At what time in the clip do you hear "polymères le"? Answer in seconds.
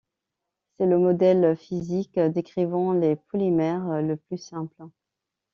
3.17-4.17